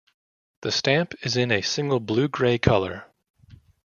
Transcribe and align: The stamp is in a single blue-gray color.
The 0.61 0.71
stamp 0.71 1.13
is 1.23 1.37
in 1.37 1.51
a 1.51 1.61
single 1.61 1.99
blue-gray 1.99 2.57
color. 2.57 3.05